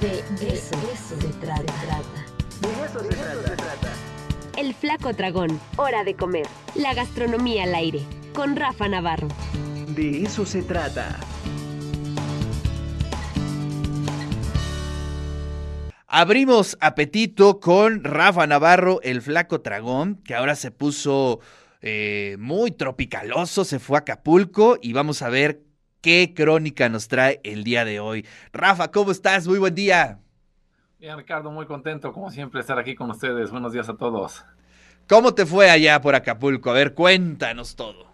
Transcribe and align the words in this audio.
De 0.00 0.18
eso, 0.48 0.74
se 1.18 1.28
trata. 1.40 1.62
De 2.60 2.84
eso 2.84 3.00
se 3.00 3.56
trata. 3.56 3.92
El 4.58 4.74
Flaco 4.74 5.14
Dragón. 5.14 5.58
Hora 5.76 6.04
de 6.04 6.14
comer. 6.14 6.46
La 6.74 6.92
gastronomía 6.92 7.64
al 7.64 7.74
aire. 7.74 8.02
Con 8.34 8.56
Rafa 8.56 8.88
Navarro. 8.88 9.28
De 9.88 10.22
eso 10.22 10.44
se 10.44 10.62
trata. 10.62 11.18
Abrimos 16.06 16.76
apetito 16.80 17.58
con 17.60 18.04
Rafa 18.04 18.46
Navarro, 18.46 19.00
el 19.02 19.22
flaco 19.22 19.58
dragón, 19.58 20.16
que 20.24 20.34
ahora 20.34 20.56
se 20.56 20.70
puso 20.70 21.40
eh, 21.80 22.36
muy 22.38 22.70
tropicaloso, 22.70 23.64
se 23.64 23.78
fue 23.78 23.98
a 23.98 24.00
Acapulco 24.00 24.78
y 24.80 24.92
vamos 24.92 25.22
a 25.22 25.30
ver 25.30 25.65
qué 26.06 26.32
crónica 26.36 26.88
nos 26.88 27.08
trae 27.08 27.40
el 27.42 27.64
día 27.64 27.84
de 27.84 27.98
hoy. 27.98 28.24
Rafa, 28.52 28.92
¿cómo 28.92 29.10
estás? 29.10 29.48
Muy 29.48 29.58
buen 29.58 29.74
día. 29.74 30.20
Bien, 31.00 31.16
Ricardo, 31.16 31.50
muy 31.50 31.66
contento, 31.66 32.12
como 32.12 32.30
siempre, 32.30 32.60
estar 32.60 32.78
aquí 32.78 32.94
con 32.94 33.10
ustedes. 33.10 33.50
Buenos 33.50 33.72
días 33.72 33.88
a 33.88 33.96
todos. 33.96 34.44
¿Cómo 35.08 35.34
te 35.34 35.44
fue 35.44 35.68
allá 35.68 36.00
por 36.00 36.14
Acapulco? 36.14 36.70
A 36.70 36.74
ver, 36.74 36.94
cuéntanos 36.94 37.74
todo. 37.74 38.06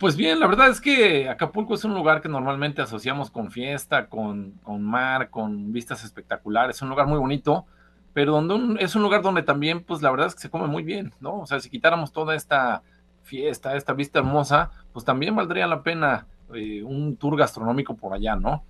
Pues 0.00 0.16
bien, 0.16 0.40
la 0.40 0.48
verdad 0.48 0.70
es 0.70 0.80
que 0.80 1.28
Acapulco 1.28 1.74
es 1.74 1.84
un 1.84 1.94
lugar 1.94 2.22
que 2.22 2.28
normalmente 2.28 2.82
asociamos 2.82 3.30
con 3.30 3.52
fiesta, 3.52 4.08
con, 4.08 4.54
con 4.64 4.82
mar, 4.82 5.30
con 5.30 5.72
vistas 5.72 6.02
espectaculares. 6.02 6.74
Es 6.74 6.82
un 6.82 6.88
lugar 6.88 7.06
muy 7.06 7.20
bonito, 7.20 7.66
pero 8.14 8.32
donde 8.32 8.82
es 8.82 8.96
un 8.96 9.02
lugar 9.02 9.22
donde 9.22 9.44
también, 9.44 9.84
pues 9.84 10.02
la 10.02 10.10
verdad 10.10 10.26
es 10.26 10.34
que 10.34 10.40
se 10.40 10.50
come 10.50 10.66
muy 10.66 10.82
bien, 10.82 11.14
¿no? 11.20 11.38
O 11.38 11.46
sea, 11.46 11.60
si 11.60 11.70
quitáramos 11.70 12.10
toda 12.10 12.34
esta 12.34 12.82
fiesta, 13.22 13.76
esta 13.76 13.92
vista 13.92 14.18
hermosa, 14.18 14.72
pues 14.92 15.04
también 15.04 15.36
valdría 15.36 15.68
la 15.68 15.84
pena 15.84 16.26
eh, 16.54 16.82
un 16.82 17.16
tour 17.16 17.36
gastronómico 17.36 17.94
por 17.94 18.12
allá, 18.12 18.36
¿no? 18.36 18.64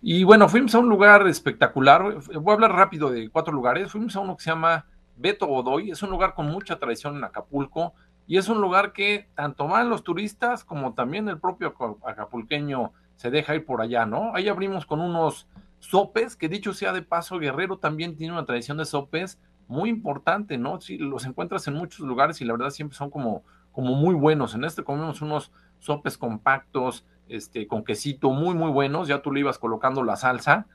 Y 0.00 0.24
bueno, 0.24 0.48
fuimos 0.48 0.74
a 0.74 0.78
un 0.78 0.88
lugar 0.88 1.26
espectacular. 1.26 2.18
Voy 2.34 2.52
a 2.52 2.54
hablar 2.54 2.72
rápido 2.72 3.10
de 3.10 3.28
cuatro 3.30 3.52
lugares. 3.52 3.90
Fuimos 3.90 4.14
a 4.14 4.20
uno 4.20 4.36
que 4.36 4.44
se 4.44 4.50
llama 4.50 4.86
Beto 5.16 5.46
Godoy. 5.46 5.90
Es 5.90 6.02
un 6.02 6.10
lugar 6.10 6.34
con 6.34 6.46
mucha 6.46 6.78
tradición 6.78 7.16
en 7.16 7.24
Acapulco 7.24 7.94
y 8.28 8.36
es 8.36 8.48
un 8.48 8.60
lugar 8.60 8.92
que 8.92 9.26
tanto 9.34 9.66
van 9.66 9.88
los 9.88 10.04
turistas 10.04 10.62
como 10.62 10.92
también 10.92 11.28
el 11.28 11.40
propio 11.40 11.74
acapulqueño 12.04 12.92
se 13.16 13.30
deja 13.30 13.54
ir 13.54 13.64
por 13.64 13.80
allá, 13.80 14.04
¿no? 14.04 14.34
Ahí 14.34 14.48
abrimos 14.48 14.84
con 14.84 15.00
unos 15.00 15.48
sopes, 15.78 16.36
que 16.36 16.50
dicho 16.50 16.74
sea 16.74 16.92
de 16.92 17.00
paso, 17.00 17.38
Guerrero 17.38 17.78
también 17.78 18.16
tiene 18.16 18.34
una 18.34 18.44
tradición 18.44 18.76
de 18.76 18.84
sopes 18.84 19.40
muy 19.66 19.88
importante, 19.88 20.58
¿no? 20.58 20.78
Sí, 20.78 20.98
los 20.98 21.24
encuentras 21.24 21.66
en 21.68 21.74
muchos 21.74 22.00
lugares 22.00 22.40
y 22.42 22.44
la 22.44 22.52
verdad 22.52 22.68
siempre 22.68 22.98
son 22.98 23.08
como, 23.08 23.44
como 23.72 23.94
muy 23.94 24.14
buenos. 24.14 24.54
En 24.54 24.64
este 24.64 24.84
comemos 24.84 25.22
unos 25.22 25.50
sopes 25.78 26.18
compactos, 26.18 27.06
este, 27.28 27.66
con 27.66 27.84
quesito 27.84 28.30
muy, 28.30 28.54
muy 28.54 28.70
buenos, 28.70 29.08
ya 29.08 29.22
tú 29.22 29.32
le 29.32 29.40
ibas 29.40 29.58
colocando 29.58 30.02
la 30.02 30.16
salsa. 30.16 30.66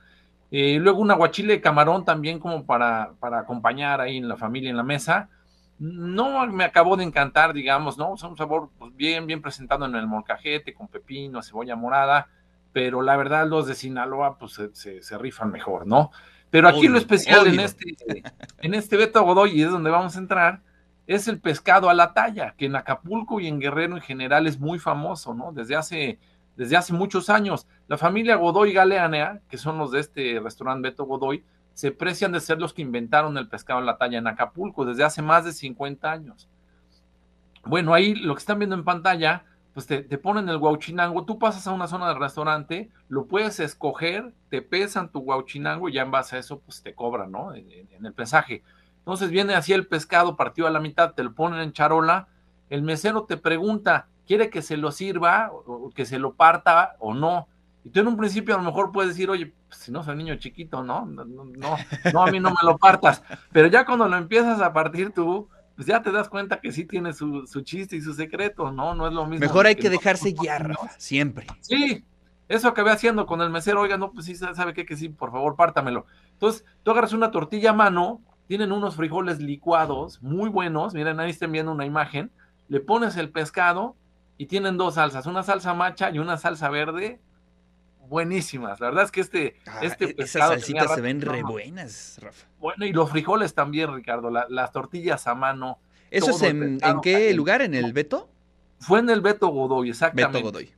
Eh, 0.50 0.78
luego 0.80 1.00
un 1.00 1.10
aguachile 1.10 1.54
de 1.54 1.60
camarón 1.60 2.04
también 2.04 2.38
como 2.38 2.64
para, 2.64 3.12
para 3.18 3.40
acompañar 3.40 4.00
ahí 4.00 4.18
en 4.18 4.28
la 4.28 4.36
familia 4.36 4.70
en 4.70 4.76
la 4.76 4.82
mesa 4.82 5.28
no 5.78 6.46
me 6.46 6.64
acabó 6.64 6.96
de 6.96 7.04
encantar, 7.04 7.52
digamos, 7.52 7.98
¿no? 7.98 8.14
Es 8.14 8.22
un 8.22 8.36
sabor 8.36 8.70
pues, 8.78 8.94
bien, 8.94 9.26
bien 9.26 9.42
presentado 9.42 9.84
en 9.86 9.94
el 9.94 10.06
molcajete, 10.06 10.72
con 10.72 10.88
pepino, 10.88 11.42
cebolla 11.42 11.76
morada, 11.76 12.28
pero 12.72 13.02
la 13.02 13.16
verdad 13.16 13.46
los 13.46 13.66
de 13.66 13.74
Sinaloa 13.74 14.38
pues 14.38 14.60
se, 14.72 15.18
rifan 15.18 15.50
mejor, 15.50 15.86
¿no? 15.86 16.10
Pero 16.50 16.68
aquí 16.68 16.86
lo 16.86 16.98
especial 16.98 17.48
en 17.48 17.58
este, 17.58 17.96
en 18.60 18.74
este 18.74 18.96
Beto 18.96 19.22
Godoy, 19.24 19.50
y 19.58 19.62
es 19.62 19.70
donde 19.70 19.90
vamos 19.90 20.14
a 20.14 20.20
entrar, 20.20 20.60
es 21.06 21.26
el 21.26 21.40
pescado 21.40 21.90
a 21.90 21.94
la 21.94 22.14
talla, 22.14 22.54
que 22.56 22.66
en 22.66 22.76
Acapulco 22.76 23.40
y 23.40 23.48
en 23.48 23.58
Guerrero 23.58 23.96
en 23.96 24.02
general 24.02 24.46
es 24.46 24.60
muy 24.60 24.78
famoso, 24.78 25.34
¿no? 25.34 25.50
Desde 25.52 25.74
hace, 25.74 26.20
desde 26.56 26.76
hace 26.76 26.92
muchos 26.92 27.30
años. 27.30 27.66
La 27.88 27.98
familia 27.98 28.36
Godoy 28.36 28.72
Galeanea, 28.72 29.40
que 29.48 29.58
son 29.58 29.78
los 29.78 29.90
de 29.90 30.00
este 30.00 30.40
restaurante 30.40 30.88
Beto 30.88 31.04
Godoy, 31.04 31.44
se 31.72 31.90
precian 31.90 32.32
de 32.32 32.40
ser 32.40 32.58
los 32.60 32.72
que 32.72 32.82
inventaron 32.82 33.36
el 33.36 33.48
pescado 33.48 33.80
en 33.80 33.86
la 33.86 33.98
talla 33.98 34.18
en 34.18 34.26
Acapulco 34.26 34.84
desde 34.84 35.04
hace 35.04 35.22
más 35.22 35.44
de 35.44 35.52
50 35.52 36.10
años. 36.10 36.48
Bueno, 37.64 37.94
ahí 37.94 38.14
lo 38.14 38.34
que 38.34 38.38
están 38.38 38.58
viendo 38.58 38.76
en 38.76 38.84
pantalla, 38.84 39.44
pues 39.72 39.86
te, 39.86 40.02
ponen 40.18 40.48
el 40.48 40.58
guauchinango, 40.58 41.24
tú 41.24 41.38
pasas 41.38 41.66
a 41.66 41.72
una 41.72 41.88
zona 41.88 42.08
del 42.08 42.20
restaurante, 42.20 42.90
lo 43.08 43.26
puedes 43.26 43.58
escoger, 43.58 44.32
te 44.50 44.62
pesan 44.62 45.10
tu 45.10 45.20
guauchinango 45.20 45.88
y 45.88 45.94
ya 45.94 46.02
en 46.02 46.12
base 46.12 46.36
a 46.36 46.38
eso, 46.38 46.60
pues 46.60 46.82
te 46.82 46.94
cobran, 46.94 47.32
¿no? 47.32 47.54
En, 47.54 47.68
en 47.70 48.06
el 48.06 48.12
pesaje. 48.12 48.62
Entonces 48.98 49.30
viene 49.30 49.54
así 49.54 49.72
el 49.72 49.88
pescado 49.88 50.36
partido 50.36 50.68
a 50.68 50.70
la 50.70 50.80
mitad, 50.80 51.14
te 51.14 51.24
lo 51.24 51.34
ponen 51.34 51.60
en 51.60 51.72
charola, 51.72 52.28
el 52.70 52.82
mesero 52.82 53.24
te 53.24 53.36
pregunta, 53.36 54.08
¿quiere 54.26 54.50
que 54.50 54.62
se 54.62 54.76
lo 54.76 54.92
sirva, 54.92 55.50
o 55.52 55.90
que 55.90 56.06
se 56.06 56.18
lo 56.18 56.34
parta 56.34 56.96
o 56.98 57.14
no? 57.14 57.48
Y 57.84 57.90
tú 57.90 58.00
en 58.00 58.08
un 58.08 58.16
principio 58.16 58.54
a 58.54 58.58
lo 58.58 58.64
mejor 58.64 58.92
puedes 58.92 59.10
decir, 59.10 59.28
oye, 59.28 59.52
pues, 59.68 59.80
si 59.80 59.92
no 59.92 60.02
soy 60.02 60.16
niño 60.16 60.36
chiquito, 60.36 60.82
¿no? 60.82 61.04
No, 61.04 61.24
no, 61.24 61.44
no, 62.12 62.22
a 62.22 62.30
mí 62.30 62.40
no 62.40 62.50
me 62.50 62.56
lo 62.62 62.78
partas. 62.78 63.22
Pero 63.52 63.68
ya 63.68 63.84
cuando 63.84 64.08
lo 64.08 64.16
empiezas 64.16 64.60
a 64.62 64.72
partir 64.72 65.12
tú, 65.12 65.48
pues 65.76 65.86
ya 65.86 66.00
te 66.00 66.10
das 66.10 66.30
cuenta 66.30 66.60
que 66.60 66.72
sí 66.72 66.86
tiene 66.86 67.12
su, 67.12 67.44
chiste 67.62 67.96
y 67.96 68.00
su 68.00 68.14
secreto, 68.14 68.72
¿no? 68.72 68.94
No 68.94 69.06
es 69.06 69.12
lo 69.12 69.26
mismo. 69.26 69.44
Mejor 69.44 69.66
hay 69.66 69.74
que, 69.74 69.90
dejarse 69.90 70.32
guiar, 70.32 70.74
siempre. 70.96 71.46
Sí, 71.60 72.02
eso 72.48 72.68
acabé 72.68 72.90
haciendo 72.90 73.26
con 73.26 73.42
el 73.42 73.50
mesero, 73.50 73.82
oiga, 73.82 73.98
no, 73.98 74.12
pues 74.12 74.26
sí, 74.26 74.34
¿sabe 74.34 74.72
qué? 74.72 74.86
Que 74.86 74.96
sí, 74.96 75.10
por 75.10 75.30
favor, 75.30 75.54
pártamelo. 75.54 76.06
Entonces, 76.32 76.64
tú 76.84 76.90
agarras 76.90 77.12
una 77.12 77.30
tortilla 77.30 77.70
a 77.70 77.74
mano, 77.74 78.22
tienen 78.46 78.72
unos 78.72 78.96
frijoles 78.96 79.40
licuados 79.40 80.22
muy 80.22 80.48
buenos, 80.48 80.94
miren, 80.94 81.20
ahí 81.20 81.30
están 81.30 81.52
viendo 81.52 81.72
una 81.72 81.84
imagen, 81.84 82.30
le 82.68 82.80
pones 82.80 83.16
el 83.16 83.30
pescado 83.30 83.96
y 84.36 84.46
tienen 84.46 84.76
dos 84.76 84.94
salsas, 84.94 85.26
una 85.26 85.42
salsa 85.42 85.74
macha 85.74 86.10
y 86.10 86.18
una 86.18 86.36
salsa 86.36 86.68
verde, 86.70 87.20
buenísimas. 88.08 88.80
La 88.80 88.86
verdad 88.86 89.04
es 89.04 89.10
que 89.10 89.20
este, 89.20 89.56
ah, 89.66 89.80
este 89.82 90.04
e-, 90.06 90.14
Esas 90.18 90.48
salsitas 90.48 90.94
se 90.94 91.00
ven 91.00 91.20
re 91.20 91.42
buenas, 91.42 92.18
Rafa. 92.20 92.46
Bueno, 92.58 92.84
y 92.84 92.92
los 92.92 93.10
frijoles 93.10 93.54
también, 93.54 93.94
Ricardo, 93.94 94.30
las 94.30 94.72
tortillas 94.72 95.26
a 95.26 95.34
mano. 95.34 95.78
¿Eso 96.10 96.30
es 96.30 96.42
en, 96.42 96.80
qué 97.02 97.32
lugar? 97.34 97.62
¿En 97.62 97.74
el 97.74 97.92
Beto? 97.92 98.28
Fue 98.78 99.00
en 99.00 99.10
el 99.10 99.20
Beto 99.20 99.48
Godoy, 99.48 99.90
exactamente. 99.90 100.38
Beto 100.38 100.50
Godoy. 100.50 100.74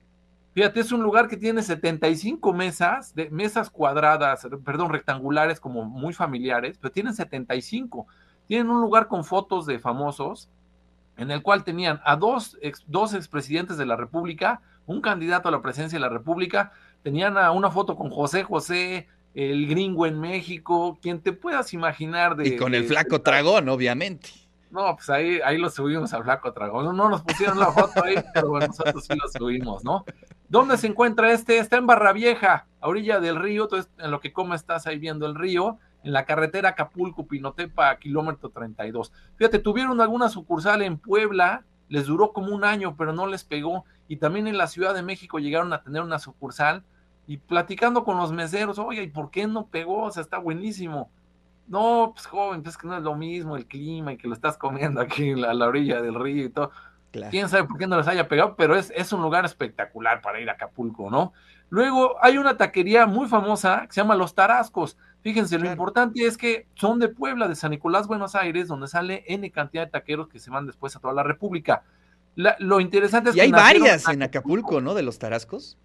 Fíjate, 0.54 0.80
es 0.80 0.90
un 0.90 1.02
lugar 1.02 1.28
que 1.28 1.36
tiene 1.36 1.62
75 1.62 2.54
mesas, 2.54 3.14
de, 3.14 3.28
mesas 3.28 3.68
cuadradas, 3.68 4.48
perdón, 4.64 4.90
rectangulares, 4.90 5.60
como 5.60 5.84
muy 5.84 6.14
familiares, 6.14 6.78
pero 6.80 6.90
tienen 6.90 7.12
75. 7.12 8.06
Tienen 8.46 8.70
un 8.70 8.80
lugar 8.80 9.06
con 9.06 9.22
fotos 9.22 9.66
de 9.66 9.78
famosos, 9.78 10.48
en 11.16 11.30
el 11.30 11.42
cual 11.42 11.64
tenían 11.64 12.00
a 12.04 12.16
dos, 12.16 12.58
dos 12.86 13.14
expresidentes 13.14 13.76
de 13.76 13.86
la 13.86 13.96
República, 13.96 14.60
un 14.86 15.00
candidato 15.00 15.48
a 15.48 15.52
la 15.52 15.62
presidencia 15.62 15.96
de 15.96 16.04
la 16.04 16.08
República, 16.08 16.72
tenían 17.02 17.36
una 17.36 17.70
foto 17.70 17.96
con 17.96 18.10
José 18.10 18.44
José, 18.44 19.08
el 19.34 19.66
gringo 19.66 20.06
en 20.06 20.18
México, 20.18 20.98
quien 21.00 21.20
te 21.20 21.32
puedas 21.32 21.74
imaginar 21.74 22.36
de... 22.36 22.48
Y 22.48 22.56
con 22.56 22.74
el 22.74 22.84
flaco 22.84 23.20
tragón, 23.20 23.68
obviamente. 23.68 24.30
No, 24.70 24.96
pues 24.96 25.08
ahí, 25.10 25.40
ahí 25.44 25.58
lo 25.58 25.70
subimos 25.70 26.12
al 26.12 26.24
flaco 26.24 26.52
tragón. 26.52 26.96
No 26.96 27.08
nos 27.08 27.22
pusieron 27.22 27.58
la 27.58 27.70
foto 27.70 28.02
ahí, 28.02 28.14
pero 28.34 28.48
bueno, 28.48 28.68
nosotros 28.68 29.04
sí 29.04 29.14
lo 29.14 29.28
subimos, 29.28 29.84
¿no? 29.84 30.04
¿Dónde 30.48 30.76
se 30.76 30.86
encuentra 30.86 31.32
este? 31.32 31.58
Está 31.58 31.76
en 31.76 31.86
Barra 31.86 32.12
Vieja, 32.12 32.66
a 32.80 32.88
orilla 32.88 33.20
del 33.20 33.36
río, 33.36 33.64
entonces 33.64 33.90
en 33.98 34.10
lo 34.10 34.20
que 34.20 34.32
come 34.32 34.56
estás 34.56 34.86
ahí 34.86 34.98
viendo 34.98 35.26
el 35.26 35.34
río, 35.34 35.78
en 36.06 36.12
la 36.12 36.24
carretera 36.24 36.68
Acapulco-Pinotepa, 36.70 37.98
kilómetro 37.98 38.50
32. 38.50 39.12
Fíjate, 39.34 39.58
tuvieron 39.58 40.00
alguna 40.00 40.28
sucursal 40.28 40.82
en 40.82 40.98
Puebla, 40.98 41.64
les 41.88 42.06
duró 42.06 42.32
como 42.32 42.54
un 42.54 42.62
año, 42.62 42.94
pero 42.96 43.12
no 43.12 43.26
les 43.26 43.42
pegó. 43.42 43.84
Y 44.06 44.18
también 44.18 44.46
en 44.46 44.56
la 44.56 44.68
Ciudad 44.68 44.94
de 44.94 45.02
México 45.02 45.40
llegaron 45.40 45.72
a 45.72 45.82
tener 45.82 46.02
una 46.02 46.20
sucursal, 46.20 46.84
y 47.26 47.38
platicando 47.38 48.04
con 48.04 48.18
los 48.18 48.30
meseros, 48.30 48.78
oye, 48.78 49.02
¿y 49.02 49.08
por 49.08 49.32
qué 49.32 49.48
no 49.48 49.66
pegó? 49.66 50.04
O 50.04 50.10
sea, 50.12 50.22
está 50.22 50.38
buenísimo. 50.38 51.10
No, 51.66 52.12
pues 52.14 52.26
joven, 52.26 52.62
pues 52.62 52.78
que 52.78 52.86
no 52.86 52.96
es 52.96 53.02
lo 53.02 53.16
mismo 53.16 53.56
el 53.56 53.66
clima 53.66 54.12
y 54.12 54.16
que 54.16 54.28
lo 54.28 54.34
estás 54.34 54.56
comiendo 54.56 55.00
aquí 55.00 55.32
a 55.32 55.52
la 55.52 55.66
orilla 55.66 56.00
del 56.00 56.14
río 56.14 56.44
y 56.44 56.50
todo. 56.50 56.70
Quién 57.30 57.48
sabe 57.48 57.64
por 57.64 57.78
qué 57.78 57.86
no 57.86 57.96
les 57.96 58.06
haya 58.06 58.28
pegado, 58.28 58.54
pero 58.56 58.76
es, 58.76 58.92
es 58.94 59.12
un 59.12 59.22
lugar 59.22 59.44
espectacular 59.44 60.20
para 60.20 60.38
ir 60.38 60.50
a 60.50 60.52
Acapulco, 60.52 61.10
¿no? 61.10 61.32
Luego 61.68 62.16
hay 62.22 62.38
una 62.38 62.56
taquería 62.56 63.06
muy 63.06 63.26
famosa 63.26 63.86
que 63.86 63.92
se 63.92 64.00
llama 64.00 64.14
Los 64.14 64.34
Tarascos. 64.34 64.96
Fíjense, 65.26 65.58
lo 65.58 65.68
importante 65.68 66.24
es 66.24 66.36
que 66.36 66.68
son 66.76 67.00
de 67.00 67.08
Puebla, 67.08 67.48
de 67.48 67.56
San 67.56 67.72
Nicolás, 67.72 68.06
Buenos 68.06 68.36
Aires, 68.36 68.68
donde 68.68 68.86
sale 68.86 69.24
N 69.26 69.50
cantidad 69.50 69.84
de 69.84 69.90
taqueros 69.90 70.28
que 70.28 70.38
se 70.38 70.52
van 70.52 70.66
después 70.66 70.94
a 70.94 71.00
toda 71.00 71.12
la 71.12 71.24
República. 71.24 71.82
lo 72.36 72.78
interesante 72.78 73.30
es 73.30 73.36
y 73.36 73.40
hay 73.40 73.50
varias 73.50 74.08
en 74.08 74.22
Acapulco, 74.22 74.80
¿no? 74.80 74.94
De 74.94 75.02
los 75.02 75.18
Tarascos. 75.18 75.78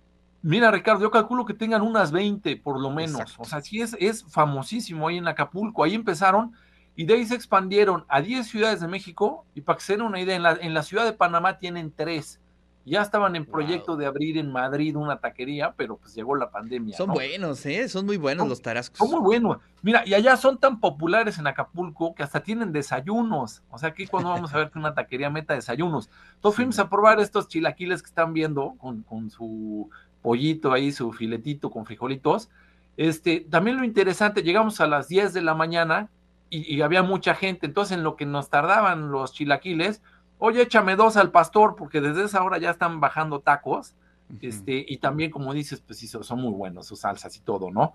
Mira, 0.44 0.70
Ricardo, 0.70 1.02
yo 1.02 1.10
calculo 1.10 1.44
que 1.44 1.56
tengan 1.56 1.82
unas 1.82 2.12
20 2.12 2.56
por 2.58 2.80
lo 2.80 2.92
menos. 2.92 3.34
O 3.40 3.44
sea, 3.44 3.62
sí 3.62 3.82
es, 3.82 3.98
es 4.00 4.24
famosísimo 4.26 5.08
ahí 5.08 5.18
en 5.18 5.28
Acapulco. 5.28 5.84
Ahí 5.84 5.96
empezaron 5.96 6.54
y 6.96 7.06
de 7.06 7.16
ahí 7.16 7.26
se 7.26 7.34
expandieron 7.34 8.06
a 8.10 8.22
10 8.22 8.46
ciudades 8.46 8.80
de 8.80 8.88
México. 8.88 9.48
Y 9.56 9.62
para 9.62 9.80
que 9.80 9.84
se 9.84 9.94
den 9.94 10.04
una 10.04 10.22
idea, 10.22 10.36
en 10.36 10.44
la, 10.44 10.52
en 10.52 10.76
la 10.76 10.84
ciudad 10.84 11.04
de 11.04 11.14
Panamá 11.14 11.58
tienen 11.58 11.92
tres. 11.92 12.40
Ya 12.84 13.02
estaban 13.02 13.36
en 13.36 13.46
proyecto 13.46 13.96
de 13.96 14.08
abrir 14.08 14.38
en 14.38 14.52
Madrid 14.52 14.96
una 14.96 15.20
taquería, 15.20 15.74
pero 15.78 15.98
pues 15.98 16.16
llegó 16.16 16.36
la 16.36 16.50
pandemia. 16.50 16.98
Son 16.98 17.12
buenos, 17.12 17.64
¿eh? 17.66 17.88
Son 17.88 18.06
muy 18.06 18.18
buenos 18.18 18.48
los 18.48 18.62
tarascos. 18.62 18.98
Son 18.98 19.12
muy 19.12 19.20
buenos. 19.20 19.58
Mira, 19.84 20.04
y 20.06 20.16
allá 20.16 20.36
son 20.36 20.58
tan 20.58 20.80
populares 20.80 21.38
en 21.38 21.46
Acapulco 21.46 22.16
que 22.16 22.24
hasta 22.24 22.42
tienen 22.42 22.72
desayunos. 22.72 23.62
O 23.70 23.78
sea, 23.78 23.90
aquí 23.90 24.08
cuando 24.08 24.30
vamos 24.30 24.54
a 24.54 24.58
ver 24.58 24.72
que 24.72 24.80
una 24.80 24.96
taquería 24.96 25.30
meta 25.30 25.54
desayunos. 25.54 26.10
Entonces 26.36 26.56
fuimos 26.56 26.80
a 26.80 26.90
probar 26.90 27.20
estos 27.20 27.48
chilaquiles 27.48 28.02
que 28.02 28.08
están 28.08 28.34
viendo 28.34 28.74
con, 28.80 29.04
con 29.04 29.30
su 29.30 29.90
pollito 30.22 30.74
ahí, 30.74 30.92
su 30.92 31.12
filetito 31.12 31.70
con 31.70 31.86
frijolitos. 31.86 32.50
Este, 32.98 33.42
también 33.42 33.78
lo 33.78 33.84
interesante, 33.84 34.44
llegamos 34.44 34.82
a 34.82 34.88
las 34.88 35.08
10 35.08 35.34
de 35.34 35.42
la 35.42 35.54
mañana 35.54 36.10
y, 36.50 36.76
y 36.76 36.82
había 36.82 37.04
mucha 37.04 37.36
gente, 37.36 37.66
entonces 37.66 37.98
en 37.98 38.04
lo 38.04 38.16
que 38.16 38.26
nos 38.26 38.50
tardaban 38.50 39.12
los 39.12 39.34
chilaquiles, 39.34 40.02
oye, 40.44 40.64
échame 40.64 40.96
dos 40.96 41.18
al 41.18 41.30
pastor, 41.30 41.76
porque 41.78 42.02
desde 42.02 42.24
esa 42.24 42.44
hora 42.44 42.58
ya 42.58 42.72
están 42.72 43.00
bajando 43.00 43.42
tacos, 43.42 43.94
este, 44.42 44.84
y 44.88 44.98
también, 44.98 45.30
como 45.30 45.54
dices, 45.54 45.82
pues 45.82 46.00
sí, 46.00 46.08
son 46.08 46.42
muy 46.42 46.52
buenos 46.52 46.88
sus 46.88 47.02
salsas 47.02 47.36
y 47.38 47.42
todo, 47.42 47.70
¿no? 47.70 47.94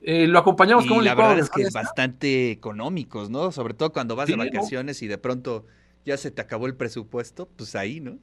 Eh, 0.00 0.26
lo 0.26 0.40
acompañamos 0.40 0.86
con 0.86 0.98
un 0.98 1.04
la 1.04 1.14
verdad 1.14 1.38
es 1.38 1.48
que 1.48 1.62
es 1.62 1.72
bastante 1.72 2.50
económicos, 2.50 3.30
¿no? 3.30 3.52
Sobre 3.52 3.74
todo 3.74 3.92
cuando 3.92 4.16
vas 4.16 4.26
de 4.26 4.34
vacaciones 4.34 5.02
y 5.02 5.06
de 5.06 5.18
pronto 5.18 5.66
ya 6.04 6.16
se 6.16 6.32
te 6.32 6.42
acabó 6.42 6.66
el 6.66 6.74
presupuesto, 6.74 7.48
pues 7.56 7.76
ahí, 7.76 8.00
¿no? 8.00 8.18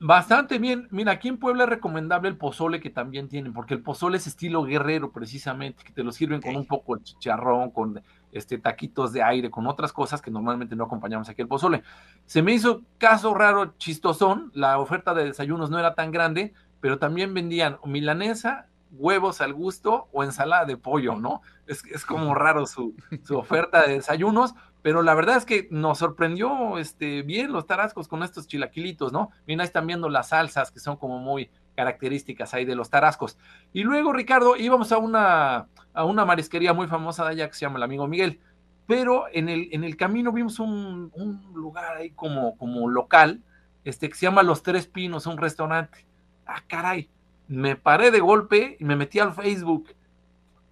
Bastante 0.00 0.58
bien. 0.58 0.88
Mira, 0.90 1.12
aquí 1.12 1.28
en 1.28 1.36
Puebla 1.36 1.64
es 1.64 1.70
recomendable 1.70 2.30
el 2.30 2.38
pozole 2.38 2.80
que 2.80 2.90
también 2.90 3.28
tienen, 3.28 3.52
porque 3.52 3.74
el 3.74 3.82
pozole 3.82 4.16
es 4.16 4.26
estilo 4.26 4.64
guerrero, 4.64 5.12
precisamente, 5.12 5.84
que 5.84 5.92
te 5.92 6.02
lo 6.02 6.12
sirven 6.12 6.40
con 6.40 6.56
un 6.56 6.66
poco 6.66 6.96
de 6.96 7.04
chicharrón, 7.04 7.72
con 7.72 8.02
este 8.32 8.58
taquitos 8.58 9.12
de 9.12 9.22
aire, 9.22 9.50
con 9.50 9.66
otras 9.66 9.92
cosas 9.92 10.20
que 10.20 10.30
normalmente 10.30 10.74
no 10.74 10.84
acompañamos 10.84 11.28
aquí 11.28 11.42
el 11.42 11.48
pozole. 11.48 11.82
Se 12.26 12.42
me 12.42 12.52
hizo 12.52 12.82
caso 12.98 13.34
raro, 13.34 13.74
chistosón, 13.78 14.50
la 14.54 14.78
oferta 14.78 15.14
de 15.14 15.24
desayunos 15.24 15.70
no 15.70 15.78
era 15.78 15.94
tan 15.94 16.10
grande, 16.10 16.54
pero 16.80 16.98
también 16.98 17.32
vendían 17.34 17.78
milanesa, 17.84 18.66
huevos 18.90 19.40
al 19.40 19.54
gusto 19.54 20.08
o 20.12 20.24
ensalada 20.24 20.64
de 20.64 20.76
pollo, 20.76 21.16
¿no? 21.16 21.42
Es, 21.66 21.84
es 21.86 22.04
como 22.04 22.34
raro 22.34 22.66
su, 22.66 22.94
su 23.24 23.38
oferta 23.38 23.86
de 23.86 23.94
desayunos, 23.94 24.54
pero 24.82 25.02
la 25.02 25.14
verdad 25.14 25.36
es 25.36 25.44
que 25.44 25.68
nos 25.70 25.98
sorprendió 25.98 26.76
este, 26.78 27.22
bien 27.22 27.52
los 27.52 27.66
tarascos 27.66 28.08
con 28.08 28.22
estos 28.22 28.48
chilaquilitos, 28.48 29.12
¿no? 29.12 29.30
Bien, 29.46 29.60
ahí 29.60 29.66
están 29.66 29.86
viendo 29.86 30.08
las 30.08 30.28
salsas 30.28 30.70
que 30.70 30.80
son 30.80 30.96
como 30.96 31.18
muy 31.18 31.50
características 31.74 32.54
ahí 32.54 32.64
de 32.64 32.74
los 32.74 32.90
tarascos. 32.90 33.38
Y 33.72 33.82
luego, 33.82 34.12
Ricardo, 34.12 34.56
íbamos 34.56 34.92
a 34.92 34.98
una, 34.98 35.68
a 35.92 36.04
una 36.04 36.24
marisquería 36.24 36.72
muy 36.72 36.86
famosa 36.86 37.24
de 37.24 37.30
allá 37.30 37.48
que 37.48 37.54
se 37.54 37.60
llama 37.60 37.78
el 37.78 37.84
amigo 37.84 38.06
Miguel, 38.06 38.40
pero 38.86 39.24
en 39.32 39.48
el, 39.48 39.68
en 39.72 39.84
el 39.84 39.96
camino 39.96 40.32
vimos 40.32 40.58
un, 40.58 41.10
un 41.14 41.52
lugar 41.54 41.96
ahí 41.96 42.10
como, 42.10 42.56
como 42.56 42.88
local, 42.88 43.42
este, 43.84 44.08
que 44.08 44.14
se 44.14 44.26
llama 44.26 44.42
Los 44.42 44.62
Tres 44.62 44.86
Pinos, 44.86 45.26
un 45.26 45.38
restaurante. 45.38 46.06
Ah, 46.46 46.62
caray, 46.66 47.08
me 47.48 47.76
paré 47.76 48.10
de 48.10 48.20
golpe 48.20 48.76
y 48.78 48.84
me 48.84 48.96
metí 48.96 49.18
al 49.18 49.32
Facebook 49.32 49.88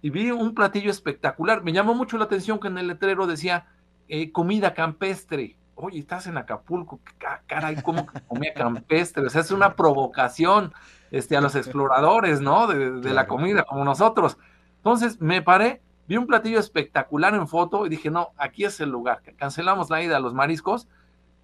y 0.01 0.09
vi 0.09 0.31
un 0.31 0.53
platillo 0.53 0.91
espectacular. 0.91 1.63
Me 1.63 1.73
llamó 1.73 1.93
mucho 1.93 2.17
la 2.17 2.25
atención 2.25 2.59
que 2.59 2.67
en 2.67 2.77
el 2.77 2.87
letrero 2.87 3.27
decía 3.27 3.67
eh, 4.07 4.31
comida 4.31 4.73
campestre. 4.73 5.57
Oye, 5.75 5.99
estás 5.99 6.27
en 6.27 6.37
Acapulco, 6.37 6.99
ca- 7.17 7.41
caray, 7.47 7.81
¿cómo 7.81 8.05
que 8.05 8.21
comida 8.21 8.53
campestre? 8.53 9.25
O 9.25 9.29
sea, 9.29 9.41
es 9.41 9.51
una 9.51 9.75
provocación 9.75 10.73
este, 11.09 11.35
a 11.37 11.41
los 11.41 11.55
exploradores, 11.55 12.41
¿no? 12.41 12.67
De, 12.67 12.91
de 13.01 13.13
la 13.13 13.27
comida, 13.27 13.63
como 13.63 13.83
nosotros. 13.83 14.37
Entonces 14.77 15.19
me 15.21 15.41
paré, 15.41 15.81
vi 16.07 16.17
un 16.17 16.27
platillo 16.27 16.59
espectacular 16.59 17.33
en 17.33 17.47
foto 17.47 17.85
y 17.85 17.89
dije, 17.89 18.11
no, 18.11 18.29
aquí 18.37 18.63
es 18.65 18.79
el 18.79 18.89
lugar. 18.89 19.21
Cancelamos 19.37 19.89
la 19.89 20.01
ida 20.03 20.17
a 20.17 20.19
los 20.19 20.33
mariscos. 20.33 20.87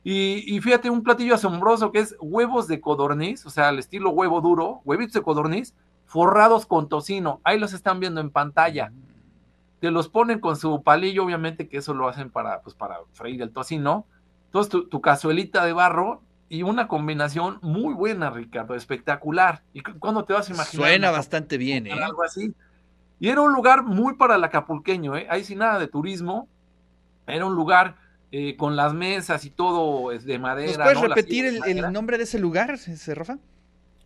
Y, 0.03 0.44
y 0.56 0.62
fíjate, 0.62 0.89
un 0.89 1.03
platillo 1.03 1.35
asombroso 1.35 1.91
que 1.91 2.00
es 2.00 2.15
huevos 2.19 2.68
de 2.68 2.79
codorniz, 2.79 3.45
o 3.45 3.50
sea, 3.50 3.69
al 3.69 3.79
estilo 3.79 4.12
huevo 4.12 4.39
duro, 4.41 4.81
huevitos 4.85 5.13
de 5.13 5.21
codorniz, 5.21 5.74
forrados 6.06 6.65
con 6.65 6.88
tocino. 6.88 7.41
Ahí 7.44 7.59
los 7.59 7.74
están 7.74 8.00
viendo 8.00 8.21
en 8.21 8.29
pantalla 8.29 8.91
te 9.79 9.91
los 9.91 10.09
ponen 10.09 10.39
con 10.39 10.56
su 10.56 10.81
palillo, 10.81 11.24
obviamente 11.24 11.68
que 11.68 11.77
eso 11.77 11.94
lo 11.94 12.07
hacen 12.07 12.31
para, 12.31 12.62
pues, 12.62 12.75
para 12.75 12.97
freír 13.13 13.44
el 13.44 13.51
tocino. 13.51 14.06
Entonces, 14.57 14.71
tu, 14.71 14.89
tu 14.89 15.01
cazuelita 15.01 15.63
de 15.65 15.74
barro 15.74 16.24
y 16.50 16.63
una 16.63 16.88
combinación 16.88 17.59
muy 17.62 17.94
buena, 17.94 18.31
Ricardo, 18.31 18.74
espectacular. 18.74 19.62
¿Y 19.71 19.81
cu- 19.81 20.00
cuándo 20.00 20.25
te 20.25 20.33
vas 20.33 20.50
a 20.50 20.54
imaginar? 20.54 20.88
Suena 20.88 21.12
bastante 21.12 21.57
bien, 21.59 21.86
¿eh? 21.86 21.92
algo 21.92 22.24
así. 22.24 22.56
Y 23.19 23.30
era 23.30 23.42
un 23.42 23.54
lugar 23.54 23.83
muy 23.83 24.15
para 24.15 24.36
el 24.36 24.44
acapulqueño, 24.44 25.15
¿eh? 25.15 25.27
Ahí 25.30 25.44
sin 25.44 25.59
nada 25.59 25.77
de 25.77 25.88
turismo. 25.88 26.48
Era 27.27 27.45
un 27.45 27.54
lugar 27.54 27.98
eh, 28.31 28.56
con 28.57 28.75
las 28.75 28.95
mesas 28.95 29.45
y 29.45 29.51
todo 29.51 30.12
es 30.12 30.25
de 30.25 30.39
madera. 30.39 30.86
¿Nos 30.86 30.94
puedes 30.94 31.01
repetir 31.01 31.45
el, 31.45 31.92
nombre 31.92 32.18
de 32.18 32.24
ese 32.24 32.39
lugar, 32.39 32.71
ese 32.71 33.13
Rafa? 33.13 33.38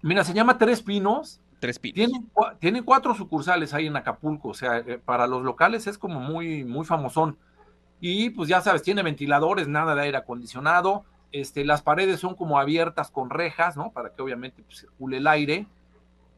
Mira, 0.02 0.26
se 0.26 0.34
llama 0.34 0.58
Tres 0.58 0.82
Pinos. 0.82 1.40
Tres 1.62 1.80
Pinos. 1.80 2.12
Tiene 2.60 2.82
cuatro 2.82 3.16
sucursales 3.16 3.74
ahí 3.74 3.88
en 3.88 3.96
Acapulco, 3.96 4.50
o 4.50 4.54
sea, 4.54 4.80
eh, 4.80 5.00
para 5.04 5.28
los 5.28 5.44
locales 5.44 5.88
es 5.88 5.98
como 5.98 6.20
muy, 6.20 6.66
muy 6.66 6.86
famosón. 6.86 7.38
Y 8.02 8.32
pues 8.32 8.50
ya 8.50 8.60
sabes, 8.62 8.82
tiene 8.82 9.04
ventiladores, 9.04 9.68
nada 9.68 9.96
de 9.96 10.02
aire 10.02 10.18
acondicionado, 10.18 11.06
este, 11.32 11.64
las 11.64 11.82
paredes 11.82 12.20
son 12.20 12.36
como 12.36 12.60
abiertas 12.60 13.12
con 13.12 13.30
rejas, 13.30 13.78
¿no? 13.78 13.92
Para 13.92 14.10
que 14.10 14.22
obviamente 14.22 14.64
pues, 14.64 14.80
circule 14.80 15.18
el 15.18 15.28
aire. 15.28 15.68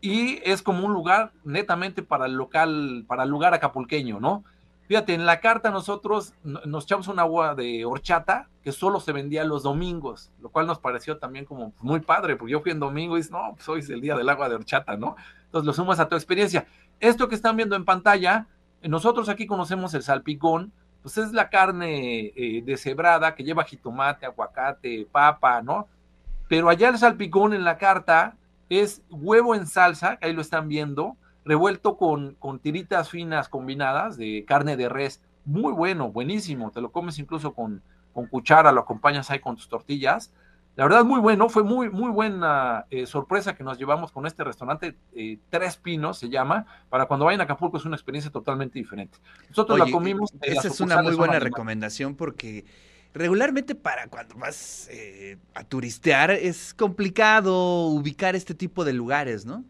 Y 0.01 0.39
es 0.44 0.62
como 0.62 0.86
un 0.86 0.94
lugar 0.94 1.31
netamente 1.45 2.04
para 2.04 2.25
el 2.25 2.33
local, 2.33 3.06
para 3.07 3.24
el 3.24 3.30
lugar 3.30 3.54
acapulqueño, 3.54 4.19
¿no? 4.19 4.44
Fíjate, 4.89 5.13
en 5.13 5.25
la 5.25 5.39
carta 5.39 5.71
nosotros 5.71 6.33
no- 6.44 6.60
nos 6.65 6.83
echamos 6.83 7.07
un 7.07 7.18
agua 7.18 7.56
de 7.56 7.86
horchata 7.86 8.50
que 8.62 8.74
solo 8.74 9.00
se 9.00 9.13
vendía 9.13 9.45
los 9.45 9.63
domingos, 9.63 10.30
lo 10.42 10.50
cual 10.50 10.68
nos 10.68 10.77
pareció 10.80 11.18
también 11.18 11.45
como 11.45 11.74
muy 11.80 12.01
padre, 12.01 12.36
porque 12.36 12.51
yo 12.51 12.59
fui 12.59 12.71
en 12.74 12.80
domingo 12.81 13.16
y 13.16 13.21
dices, 13.21 13.31
no, 13.31 13.54
pues 13.56 13.68
hoy 13.69 13.80
es 13.80 13.89
el 13.89 14.01
día 14.01 14.16
del 14.18 14.27
agua 14.27 14.50
de 14.50 14.56
horchata, 14.56 14.98
¿no? 14.98 15.16
Entonces 15.45 15.66
lo 15.66 15.74
sumas 15.74 16.01
a 16.01 16.09
tu 16.09 16.16
experiencia. 16.16 16.68
Esto 17.00 17.30
que 17.30 17.36
están 17.36 17.56
viendo 17.56 17.77
en 17.77 17.86
pantalla, 17.86 18.48
nosotros 18.81 19.30
aquí 19.30 19.48
conocemos 19.48 19.94
el 19.94 20.04
salpicón, 20.04 20.74
pues 21.03 21.17
es 21.17 21.33
la 21.33 21.50
carne 21.50 22.31
eh, 22.35 22.63
deshebrada 22.65 23.35
que 23.35 23.44
lleva 23.44 23.65
jitomate, 23.65 24.25
aguacate, 24.25 25.05
papa, 25.11 25.61
¿no? 25.61 25.88
Pero 26.47 26.69
allá 26.69 26.89
el 26.89 26.97
salpicón 26.97 27.53
en 27.53 27.65
la 27.65 27.77
carta 27.77 28.38
es 28.69 29.03
huevo 29.09 29.53
en 29.53 29.67
salsa, 29.67 30.17
ahí 30.21 30.33
lo 30.33 30.41
están 30.41 30.69
viendo, 30.69 31.17
revuelto 31.44 31.97
con, 31.97 32.35
con 32.35 32.59
tiritas 32.59 33.09
finas 33.09 33.50
combinadas 33.50 34.17
de 34.17 34.45
carne 34.47 34.77
de 34.77 34.88
res. 34.88 35.21
Muy 35.45 35.73
bueno, 35.73 36.09
buenísimo. 36.09 36.71
Te 36.71 36.79
lo 36.79 36.91
comes 36.91 37.19
incluso 37.19 37.53
con, 37.53 37.83
con 38.13 38.27
cuchara, 38.27 38.71
lo 38.71 38.81
acompañas 38.81 39.29
ahí 39.29 39.39
con 39.39 39.57
tus 39.57 39.67
tortillas. 39.67 40.31
La 40.75 40.85
verdad, 40.85 41.05
muy 41.05 41.19
bueno. 41.19 41.49
Fue 41.49 41.63
muy, 41.63 41.89
muy 41.89 42.09
buena 42.09 42.85
eh, 42.89 43.05
sorpresa 43.05 43.55
que 43.55 43.63
nos 43.63 43.77
llevamos 43.77 44.11
con 44.11 44.25
este 44.25 44.43
restaurante. 44.43 44.95
eh, 45.15 45.37
Tres 45.49 45.77
Pinos 45.77 46.17
se 46.17 46.29
llama. 46.29 46.65
Para 46.89 47.05
cuando 47.05 47.25
vayan 47.25 47.41
a 47.41 47.43
Acapulco 47.43 47.77
es 47.77 47.85
una 47.85 47.95
experiencia 47.95 48.31
totalmente 48.31 48.79
diferente. 48.79 49.17
Nosotros 49.49 49.79
Oye, 49.79 49.91
la 49.91 49.95
comimos. 49.95 50.33
eh, 50.33 50.37
esa 50.41 50.55
las 50.55 50.65
es 50.65 50.81
una 50.81 51.01
muy 51.01 51.15
buena 51.15 51.39
recomendación 51.39 52.15
porque 52.15 52.65
regularmente 53.13 53.75
para 53.75 54.07
cuando 54.07 54.35
vas 54.35 54.87
eh, 54.91 55.37
a 55.53 55.63
turistear 55.63 56.31
es 56.31 56.73
complicado 56.73 57.85
ubicar 57.87 58.35
este 58.35 58.55
tipo 58.55 58.83
de 58.83 58.93
lugares, 58.93 59.45
¿no? 59.45 59.63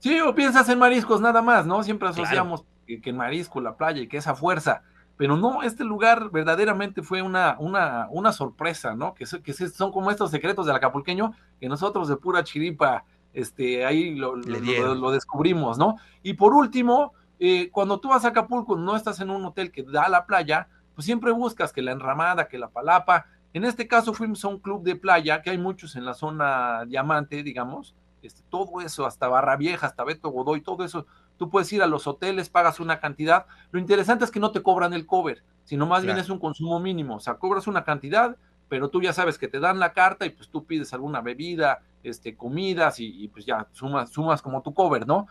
Sí, 0.00 0.18
o 0.20 0.34
piensas 0.34 0.68
en 0.68 0.80
mariscos 0.80 1.20
nada 1.20 1.42
más, 1.42 1.64
¿no? 1.64 1.84
Siempre 1.84 2.08
asociamos 2.08 2.64
que, 2.88 3.00
que 3.00 3.10
en 3.10 3.16
marisco, 3.16 3.60
la 3.60 3.76
playa 3.76 4.02
y 4.02 4.08
que 4.08 4.16
esa 4.16 4.34
fuerza. 4.34 4.82
Pero 5.22 5.36
no, 5.36 5.62
este 5.62 5.84
lugar 5.84 6.32
verdaderamente 6.32 7.00
fue 7.00 7.22
una, 7.22 7.54
una, 7.60 8.08
una 8.10 8.32
sorpresa, 8.32 8.96
¿no? 8.96 9.14
Que, 9.14 9.24
son 9.24 9.92
como 9.92 10.10
estos 10.10 10.32
secretos 10.32 10.66
del 10.66 10.74
acapulqueño 10.74 11.32
que 11.60 11.68
nosotros 11.68 12.08
de 12.08 12.16
pura 12.16 12.42
chiripa, 12.42 13.04
este, 13.32 13.86
ahí 13.86 14.16
lo 14.16 15.10
descubrimos, 15.12 15.78
¿no? 15.78 15.94
Y 16.24 16.34
por 16.34 16.54
último, 16.54 17.12
eh, 17.38 17.70
cuando 17.70 18.00
tú 18.00 18.08
vas 18.08 18.24
a 18.24 18.30
Acapulco, 18.30 18.76
no 18.76 18.96
estás 18.96 19.20
en 19.20 19.30
un 19.30 19.44
hotel 19.44 19.70
que 19.70 19.84
da 19.84 20.02
a 20.02 20.08
la 20.08 20.26
playa, 20.26 20.66
pues 20.96 21.04
siempre 21.04 21.30
buscas 21.30 21.72
que 21.72 21.82
la 21.82 21.92
enramada, 21.92 22.48
que 22.48 22.58
la 22.58 22.70
palapa. 22.70 23.26
En 23.52 23.64
este 23.64 23.86
caso 23.86 24.14
fuimos 24.14 24.44
a 24.44 24.48
un 24.48 24.58
club 24.58 24.82
de 24.82 24.96
playa, 24.96 25.40
que 25.40 25.50
hay 25.50 25.58
muchos 25.58 25.94
en 25.94 26.04
la 26.04 26.14
zona 26.14 26.84
diamante, 26.84 27.44
digamos, 27.44 27.94
este, 28.22 28.42
todo 28.48 28.80
eso, 28.80 29.06
hasta 29.06 29.28
Barra 29.28 29.56
Vieja, 29.56 29.86
hasta 29.86 30.02
Beto 30.02 30.30
Godoy, 30.30 30.62
todo 30.62 30.82
eso, 30.82 31.06
tú 31.42 31.50
puedes 31.50 31.72
ir 31.72 31.82
a 31.82 31.88
los 31.88 32.06
hoteles, 32.06 32.48
pagas 32.48 32.78
una 32.78 33.00
cantidad. 33.00 33.46
Lo 33.72 33.80
interesante 33.80 34.24
es 34.24 34.30
que 34.30 34.38
no 34.38 34.52
te 34.52 34.62
cobran 34.62 34.92
el 34.92 35.06
cover, 35.06 35.42
sino 35.64 35.86
más 35.86 36.04
bien 36.04 36.16
es 36.16 36.30
un 36.30 36.38
consumo 36.38 36.78
mínimo. 36.78 37.16
O 37.16 37.18
sea, 37.18 37.34
cobras 37.34 37.66
una 37.66 37.82
cantidad, 37.82 38.36
pero 38.68 38.90
tú 38.90 39.02
ya 39.02 39.12
sabes 39.12 39.38
que 39.38 39.48
te 39.48 39.58
dan 39.58 39.80
la 39.80 39.92
carta 39.92 40.24
y 40.24 40.30
pues 40.30 40.48
tú 40.48 40.64
pides 40.64 40.94
alguna 40.94 41.20
bebida, 41.20 41.80
este, 42.04 42.36
comidas 42.36 43.00
y, 43.00 43.24
y, 43.24 43.26
pues 43.26 43.44
ya 43.44 43.66
sumas, 43.72 44.10
sumas 44.10 44.40
como 44.40 44.62
tu 44.62 44.72
cover, 44.72 45.04
¿no? 45.04 45.26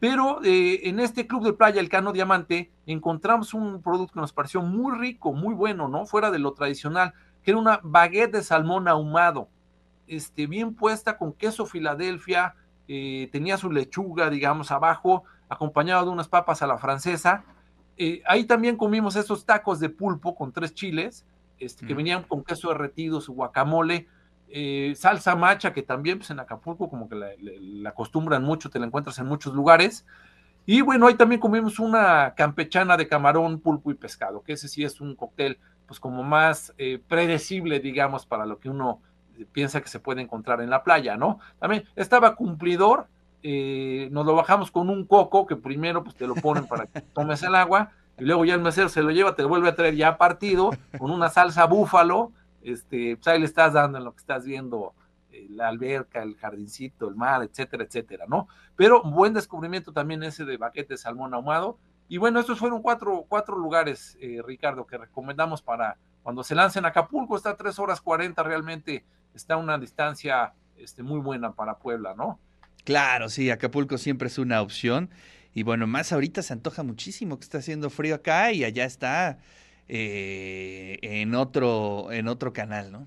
Pero 0.00 0.44
eh, 0.44 0.86
en 0.86 1.00
este 1.00 1.26
club 1.26 1.42
de 1.44 1.54
playa, 1.54 1.80
el 1.80 1.88
Cano 1.88 2.12
Diamante, 2.12 2.70
encontramos 2.84 3.54
un 3.54 3.80
producto 3.80 4.12
que 4.12 4.20
nos 4.20 4.34
pareció 4.34 4.60
muy 4.60 4.98
rico, 4.98 5.32
muy 5.32 5.54
bueno, 5.54 5.88
¿no? 5.88 6.04
Fuera 6.04 6.30
de 6.30 6.40
lo 6.40 6.52
tradicional, 6.52 7.14
que 7.42 7.52
era 7.52 7.58
una 7.58 7.80
baguette 7.82 8.32
de 8.32 8.42
salmón 8.42 8.86
ahumado, 8.86 9.48
este, 10.08 10.46
bien 10.46 10.74
puesta 10.74 11.16
con 11.16 11.32
queso 11.32 11.64
Filadelfia, 11.64 12.54
eh, 12.86 13.30
tenía 13.32 13.56
su 13.56 13.72
lechuga, 13.72 14.28
digamos, 14.28 14.70
abajo, 14.70 15.24
acompañado 15.54 16.04
de 16.04 16.10
unas 16.10 16.28
papas 16.28 16.62
a 16.62 16.66
la 16.66 16.78
francesa. 16.78 17.44
Eh, 17.96 18.22
ahí 18.26 18.44
también 18.44 18.76
comimos 18.76 19.16
estos 19.16 19.44
tacos 19.46 19.80
de 19.80 19.88
pulpo 19.88 20.34
con 20.34 20.52
tres 20.52 20.74
chiles, 20.74 21.24
este, 21.58 21.86
que 21.86 21.94
venían 21.94 22.24
con 22.24 22.44
queso 22.44 22.68
derretido, 22.68 23.20
su 23.20 23.32
guacamole, 23.34 24.08
eh, 24.48 24.94
salsa 24.96 25.34
macha, 25.36 25.72
que 25.72 25.82
también 25.82 26.18
pues, 26.18 26.30
en 26.30 26.40
Acapulco 26.40 26.88
como 26.90 27.08
que 27.08 27.16
la, 27.16 27.28
la- 27.40 27.52
la 27.58 27.88
acostumbran 27.90 28.42
mucho, 28.44 28.70
te 28.70 28.78
la 28.78 28.86
encuentras 28.86 29.18
en 29.18 29.26
muchos 29.26 29.54
lugares. 29.54 30.04
Y 30.66 30.80
bueno, 30.80 31.06
ahí 31.06 31.14
también 31.14 31.40
comimos 31.40 31.78
una 31.78 32.34
campechana 32.34 32.96
de 32.96 33.06
camarón, 33.08 33.60
pulpo 33.60 33.90
y 33.90 33.94
pescado, 33.94 34.42
que 34.42 34.54
ese 34.54 34.68
sí 34.68 34.82
es 34.84 35.00
un 35.00 35.14
cóctel 35.14 35.58
pues 35.86 36.00
como 36.00 36.22
más 36.22 36.72
eh, 36.78 37.00
predecible, 37.06 37.80
digamos, 37.80 38.24
para 38.24 38.46
lo 38.46 38.58
que 38.58 38.70
uno 38.70 39.00
piensa 39.52 39.80
que 39.82 39.88
se 39.88 40.00
puede 40.00 40.22
encontrar 40.22 40.60
en 40.62 40.70
la 40.70 40.82
playa, 40.82 41.16
¿no? 41.16 41.38
También 41.58 41.84
estaba 41.96 42.34
cumplidor, 42.36 43.08
eh, 43.46 44.08
nos 44.10 44.24
lo 44.24 44.34
bajamos 44.34 44.70
con 44.70 44.88
un 44.88 45.04
coco 45.04 45.44
que 45.44 45.54
primero 45.54 46.02
pues 46.02 46.16
te 46.16 46.26
lo 46.26 46.34
ponen 46.34 46.66
para 46.66 46.86
que 46.86 47.02
tomes 47.02 47.42
el 47.42 47.54
agua 47.54 47.92
y 48.18 48.24
luego 48.24 48.46
ya 48.46 48.54
el 48.54 48.62
mesero 48.62 48.88
se 48.88 49.02
lo 49.02 49.10
lleva, 49.10 49.34
te 49.34 49.42
lo 49.42 49.50
vuelve 49.50 49.68
a 49.68 49.74
traer 49.74 49.96
ya 49.96 50.16
partido 50.16 50.70
con 50.98 51.10
una 51.10 51.28
salsa 51.28 51.66
búfalo, 51.66 52.32
este, 52.62 53.16
pues 53.16 53.28
ahí 53.28 53.38
le 53.38 53.44
estás 53.44 53.74
dando 53.74 53.98
en 53.98 54.04
lo 54.04 54.12
que 54.12 54.20
estás 54.20 54.46
viendo 54.46 54.94
eh, 55.30 55.46
la 55.50 55.68
alberca, 55.68 56.22
el 56.22 56.36
jardincito, 56.36 57.06
el 57.06 57.16
mar, 57.16 57.42
etcétera, 57.42 57.84
etcétera, 57.84 58.24
¿no? 58.26 58.48
Pero 58.76 59.02
buen 59.02 59.34
descubrimiento 59.34 59.92
también 59.92 60.22
ese 60.22 60.46
de 60.46 60.56
baquete 60.56 60.94
de 60.94 60.98
salmón 60.98 61.34
ahumado. 61.34 61.76
Y 62.08 62.16
bueno, 62.16 62.40
estos 62.40 62.58
fueron 62.58 62.80
cuatro, 62.80 63.26
cuatro 63.28 63.58
lugares, 63.58 64.16
eh, 64.22 64.40
Ricardo, 64.42 64.86
que 64.86 64.96
recomendamos 64.96 65.60
para 65.60 65.98
cuando 66.22 66.42
se 66.42 66.54
lancen 66.54 66.86
a 66.86 66.88
Acapulco. 66.88 67.36
Está 67.36 67.50
a 67.50 67.56
3 67.56 67.78
horas 67.78 68.00
40, 68.00 68.42
realmente 68.42 69.04
está 69.34 69.58
una 69.58 69.76
distancia 69.76 70.54
este, 70.78 71.02
muy 71.02 71.20
buena 71.20 71.52
para 71.52 71.76
Puebla, 71.76 72.14
¿no? 72.14 72.38
Claro, 72.84 73.28
sí, 73.28 73.50
Acapulco 73.50 73.98
siempre 73.98 74.28
es 74.28 74.38
una 74.38 74.60
opción. 74.60 75.10
Y 75.54 75.62
bueno, 75.62 75.86
más 75.86 76.12
ahorita 76.12 76.42
se 76.42 76.52
antoja 76.52 76.82
muchísimo 76.82 77.38
que 77.38 77.44
está 77.44 77.58
haciendo 77.58 77.88
frío 77.88 78.16
acá 78.16 78.52
y 78.52 78.64
allá 78.64 78.84
está 78.84 79.38
eh, 79.88 80.98
en, 81.02 81.34
otro, 81.34 82.12
en 82.12 82.28
otro 82.28 82.52
canal, 82.52 82.92
¿no? 82.92 83.06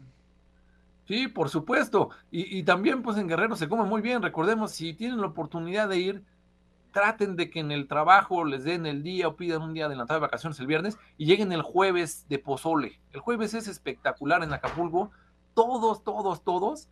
Sí, 1.08 1.28
por 1.28 1.50
supuesto. 1.50 2.10
Y, 2.32 2.58
y, 2.58 2.64
también 2.64 3.02
pues 3.02 3.18
en 3.18 3.28
Guerrero 3.28 3.56
se 3.56 3.70
come 3.70 3.84
muy 3.84 4.02
bien. 4.02 4.22
Recordemos, 4.22 4.72
si 4.72 4.94
tienen 4.94 5.22
la 5.22 5.28
oportunidad 5.28 5.88
de 5.88 5.98
ir, 5.98 6.24
traten 6.92 7.36
de 7.36 7.50
que 7.50 7.60
en 7.60 7.72
el 7.72 7.88
trabajo 7.88 8.44
les 8.44 8.64
den 8.64 8.86
el 8.86 9.04
día 9.04 9.28
o 9.28 9.36
pidan 9.36 9.62
un 9.62 9.74
día 9.74 9.86
adelantado 9.86 10.20
de 10.20 10.26
vacaciones 10.26 10.60
el 10.60 10.68
viernes 10.68 10.98
y 11.18 11.26
lleguen 11.26 11.52
el 11.52 11.62
jueves 11.62 12.26
de 12.28 12.40
pozole. 12.40 13.00
El 13.12 13.20
jueves 13.20 13.54
es 13.54 13.68
espectacular 13.68 14.44
en 14.44 14.54
Acapulco. 14.54 15.12
Todos, 15.54 16.04
todos, 16.04 16.44
todos 16.44 16.90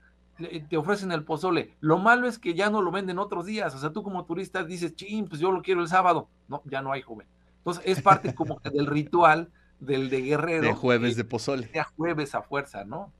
te 0.70 0.78
ofrecen 0.78 1.12
el 1.12 1.24
pozole. 1.24 1.74
Lo 1.80 1.98
malo 1.98 2.28
es 2.28 2.40
que 2.40 2.54
ya 2.54 2.70
no 2.70 2.82
lo 2.82 2.92
venden 2.92 3.20
otros 3.20 3.46
días. 3.46 3.74
O 3.74 3.78
sea, 3.78 3.92
tú 3.92 4.04
como 4.04 4.26
turista 4.26 4.64
dices, 4.64 4.96
ching, 4.96 5.28
pues 5.28 5.40
yo 5.40 5.52
lo 5.52 5.62
quiero 5.62 5.82
el 5.82 5.88
sábado. 5.88 6.28
No, 6.48 6.62
ya 6.66 6.82
no 6.82 6.92
hay 6.92 7.02
joven. 7.02 7.28
Entonces 7.60 7.84
es 7.86 8.02
parte 8.02 8.36
como 8.36 8.60
que 8.60 8.70
del 8.70 8.86
ritual 8.86 9.50
del 9.80 10.10
de 10.10 10.22
Guerrero. 10.22 10.64
De 10.64 10.74
jueves 10.74 11.16
de 11.16 11.24
pozole. 11.24 11.68
De 11.68 11.84
jueves 11.84 12.36
a 12.36 12.42
fuerza, 12.42 12.84
¿no? 12.84 13.12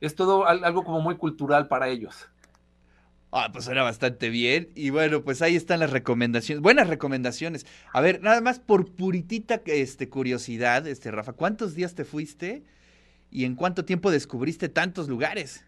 Es 0.00 0.14
todo 0.14 0.46
algo 0.46 0.84
como 0.84 1.00
muy 1.00 1.16
cultural 1.16 1.68
para 1.68 1.88
ellos. 1.88 2.28
Ah, 3.30 3.50
pues 3.52 3.66
suena 3.66 3.82
bastante 3.82 4.30
bien. 4.30 4.70
Y 4.74 4.90
bueno, 4.90 5.22
pues 5.22 5.42
ahí 5.42 5.56
están 5.56 5.80
las 5.80 5.90
recomendaciones. 5.90 6.62
Buenas 6.62 6.88
recomendaciones. 6.88 7.66
A 7.92 8.00
ver, 8.00 8.22
nada 8.22 8.40
más 8.40 8.58
por 8.58 8.90
puritita 8.90 9.60
este, 9.66 10.08
curiosidad, 10.08 10.86
este, 10.86 11.10
Rafa, 11.10 11.32
¿cuántos 11.32 11.74
días 11.74 11.94
te 11.94 12.04
fuiste 12.04 12.64
y 13.30 13.44
en 13.44 13.54
cuánto 13.54 13.84
tiempo 13.84 14.10
descubriste 14.10 14.68
tantos 14.68 15.08
lugares? 15.08 15.66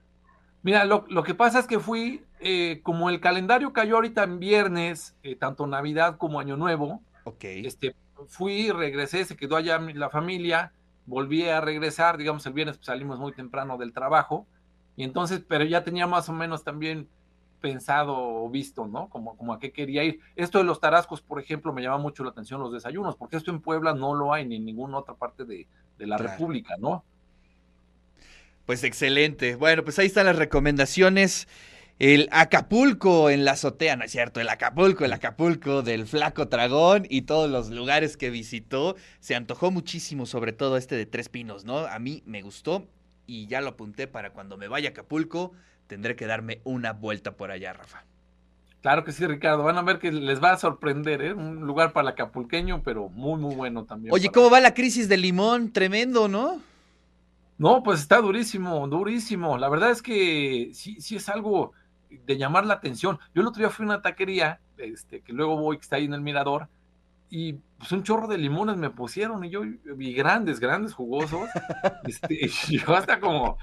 Mira, 0.63 0.85
lo, 0.85 1.05
lo, 1.09 1.23
que 1.23 1.35
pasa 1.35 1.59
es 1.59 1.67
que 1.67 1.79
fui, 1.79 2.23
eh, 2.41 2.81
como 2.83 3.09
el 3.09 3.21
calendario 3.21 3.73
cayó 3.73 3.97
ahorita 3.97 4.25
en 4.25 4.39
viernes, 4.39 5.17
eh, 5.23 5.35
tanto 5.37 5.67
Navidad 5.67 6.19
como 6.19 6.39
Año 6.39 6.57
Nuevo, 6.57 7.01
okay. 7.25 7.65
este, 7.65 7.95
fui, 8.29 8.71
regresé, 8.71 9.25
se 9.25 9.37
quedó 9.37 9.57
allá 9.57 9.79
la 9.79 10.11
familia, 10.11 10.73
volví 11.07 11.49
a 11.49 11.61
regresar, 11.61 12.19
digamos, 12.19 12.45
el 12.47 12.53
viernes 12.53 12.77
pues, 12.77 12.87
salimos 12.87 13.19
muy 13.19 13.33
temprano 13.33 13.79
del 13.79 13.93
trabajo, 13.93 14.47
y 14.97 15.05
entonces, 15.05 15.43
pero 15.47 15.65
ya 15.65 15.83
tenía 15.83 16.07
más 16.07 16.29
o 16.29 16.33
menos 16.33 16.63
también 16.63 17.09
pensado 17.63 18.17
o 18.17 18.49
visto, 18.51 18.87
¿no? 18.87 19.09
Como, 19.09 19.37
como 19.37 19.53
a 19.53 19.59
qué 19.59 19.71
quería 19.73 20.03
ir. 20.05 20.21
Esto 20.37 20.59
de 20.59 20.65
los 20.65 20.81
tarascos, 20.81 21.21
por 21.21 21.41
ejemplo, 21.41 21.73
me 21.73 21.83
llama 21.83 21.99
mucho 21.99 22.25
la 22.25 22.31
atención 22.31 22.61
los 22.61 22.73
desayunos, 22.73 23.17
porque 23.17 23.37
esto 23.37 23.51
en 23.51 23.61
Puebla 23.61 23.95
no 23.95 24.15
lo 24.15 24.33
hay 24.33 24.47
ni 24.47 24.57
en 24.57 24.65
ninguna 24.65 24.99
otra 24.99 25.15
parte 25.15 25.45
de, 25.45 25.67
de 25.99 26.07
la 26.07 26.17
claro. 26.17 26.33
República, 26.33 26.77
¿no? 26.79 27.05
Pues 28.71 28.85
excelente. 28.85 29.57
Bueno, 29.57 29.83
pues 29.83 29.99
ahí 29.99 30.07
están 30.07 30.27
las 30.27 30.37
recomendaciones. 30.37 31.49
El 31.99 32.29
Acapulco 32.31 33.29
en 33.29 33.45
la 33.45 33.51
azotea, 33.51 33.97
no 33.97 34.05
es 34.05 34.13
cierto, 34.13 34.41
el 34.41 34.49
Acapulco, 34.49 35.05
el 35.05 35.13
Acapulco 35.13 35.83
del 35.83 36.07
Flaco 36.07 36.45
Dragón 36.45 37.05
y 37.11 37.23
todos 37.23 37.51
los 37.51 37.71
lugares 37.71 38.17
que 38.17 38.31
visitó. 38.31 38.95
Se 39.19 39.35
antojó 39.35 39.73
muchísimo, 39.73 40.25
sobre 40.25 40.53
todo 40.53 40.77
este 40.77 40.95
de 40.95 41.05
Tres 41.05 41.29
Pinos, 41.29 41.65
¿no? 41.65 41.79
A 41.79 41.99
mí 41.99 42.23
me 42.27 42.43
gustó 42.43 42.87
y 43.27 43.49
ya 43.49 43.61
lo 43.61 43.71
apunté 43.71 44.07
para 44.07 44.31
cuando 44.31 44.57
me 44.57 44.69
vaya 44.69 44.91
a 44.91 44.93
Acapulco, 44.93 45.51
tendré 45.89 46.15
que 46.15 46.27
darme 46.27 46.61
una 46.63 46.93
vuelta 46.93 47.37
por 47.37 47.51
allá, 47.51 47.73
Rafa. 47.73 48.05
Claro 48.83 49.03
que 49.03 49.11
sí, 49.11 49.27
Ricardo. 49.27 49.65
Van 49.65 49.79
a 49.79 49.83
ver 49.83 49.99
que 49.99 50.13
les 50.13 50.41
va 50.41 50.53
a 50.53 50.59
sorprender, 50.59 51.23
¿eh? 51.23 51.33
Un 51.33 51.67
lugar 51.67 51.93
para 51.93 52.03
el 52.09 52.13
acapulqueño, 52.13 52.85
pero 52.85 53.09
muy, 53.09 53.41
muy 53.41 53.57
bueno 53.57 53.85
también. 53.85 54.15
Oye, 54.15 54.29
¿cómo 54.29 54.49
va 54.49 54.61
la 54.61 54.75
crisis 54.75 55.09
del 55.09 55.23
limón? 55.23 55.73
Tremendo, 55.73 56.29
¿no? 56.29 56.70
No, 57.61 57.83
pues 57.83 58.01
está 58.01 58.23
durísimo, 58.23 58.89
durísimo. 58.89 59.59
La 59.59 59.69
verdad 59.69 59.91
es 59.91 60.01
que 60.01 60.71
sí, 60.73 60.99
sí 60.99 61.17
es 61.17 61.29
algo 61.29 61.73
de 62.09 62.39
llamar 62.39 62.65
la 62.65 62.73
atención. 62.73 63.19
Yo 63.35 63.43
el 63.43 63.49
otro 63.49 63.61
día 63.61 63.69
fui 63.69 63.85
a 63.85 63.89
una 63.89 64.01
taquería, 64.01 64.61
este, 64.79 65.21
que 65.21 65.35
luego 65.35 65.59
voy, 65.59 65.77
que 65.77 65.83
está 65.83 65.97
ahí 65.97 66.07
en 66.07 66.15
el 66.15 66.23
mirador, 66.23 66.69
y 67.29 67.53
pues 67.77 67.93
un 67.93 68.03
chorro 68.03 68.29
de 68.29 68.39
limones 68.39 68.79
me 68.79 68.89
pusieron, 68.89 69.45
y 69.45 69.51
yo 69.51 69.61
vi 69.95 70.15
grandes, 70.15 70.59
grandes, 70.59 70.95
jugosos. 70.95 71.51
este, 72.05 72.47
y 72.69 72.79
yo 72.79 72.97
hasta 72.97 73.21
como 73.21 73.59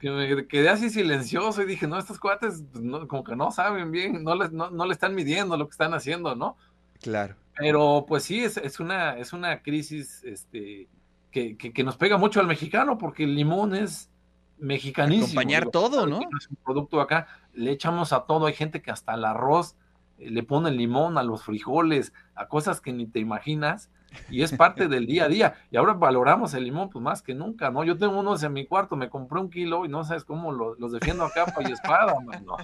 que 0.00 0.10
me 0.10 0.48
quedé 0.48 0.68
así 0.68 0.90
silencioso 0.90 1.62
y 1.62 1.66
dije, 1.66 1.86
no, 1.86 2.00
estos 2.00 2.18
cuates 2.18 2.64
pues, 2.72 2.82
no, 2.82 3.06
como 3.06 3.22
que 3.22 3.36
no 3.36 3.52
saben 3.52 3.92
bien, 3.92 4.24
no 4.24 4.34
les, 4.34 4.50
no, 4.50 4.70
no 4.70 4.86
le 4.86 4.92
están 4.92 5.14
midiendo 5.14 5.56
lo 5.56 5.68
que 5.68 5.72
están 5.72 5.94
haciendo, 5.94 6.34
¿no? 6.34 6.56
Claro. 7.00 7.36
Pero 7.56 8.06
pues 8.08 8.24
sí, 8.24 8.42
es, 8.42 8.56
es 8.56 8.80
una, 8.80 9.16
es 9.18 9.32
una 9.32 9.62
crisis, 9.62 10.24
este, 10.24 10.88
que, 11.36 11.58
que, 11.58 11.70
que, 11.74 11.84
nos 11.84 11.98
pega 11.98 12.16
mucho 12.16 12.40
al 12.40 12.46
mexicano, 12.46 12.96
porque 12.96 13.24
el 13.24 13.34
limón 13.34 13.74
es 13.74 14.10
mexicanísimo. 14.56 15.26
Acompañar 15.26 15.64
digo, 15.64 15.70
todo, 15.70 16.06
¿no? 16.06 16.18
Es 16.18 16.48
un 16.48 16.56
producto 16.64 16.98
acá, 16.98 17.26
le 17.52 17.72
echamos 17.72 18.14
a 18.14 18.20
todo, 18.20 18.46
hay 18.46 18.54
gente 18.54 18.80
que 18.80 18.90
hasta 18.90 19.12
al 19.12 19.22
arroz 19.22 19.76
eh, 20.16 20.30
le 20.30 20.42
pone 20.44 20.70
limón, 20.70 21.18
a 21.18 21.22
los 21.22 21.44
frijoles, 21.44 22.14
a 22.34 22.48
cosas 22.48 22.80
que 22.80 22.94
ni 22.94 23.06
te 23.06 23.18
imaginas, 23.18 23.90
y 24.30 24.40
es 24.40 24.52
parte 24.56 24.88
del 24.88 25.04
día 25.04 25.24
a 25.24 25.28
día. 25.28 25.54
Y 25.70 25.76
ahora 25.76 25.92
valoramos 25.92 26.54
el 26.54 26.64
limón, 26.64 26.88
pues 26.88 27.02
más 27.02 27.20
que 27.20 27.34
nunca, 27.34 27.70
¿no? 27.70 27.84
Yo 27.84 27.98
tengo 27.98 28.18
unos 28.18 28.42
en 28.42 28.54
mi 28.54 28.64
cuarto, 28.64 28.96
me 28.96 29.10
compré 29.10 29.38
un 29.38 29.50
kilo 29.50 29.84
y 29.84 29.90
no 29.90 30.04
sabes 30.04 30.24
cómo 30.24 30.52
los, 30.52 30.78
los 30.78 30.92
defiendo 30.92 31.22
a 31.22 31.30
capa 31.30 31.60
y 31.68 31.70
espada, 31.70 32.18
mano. 32.24 32.56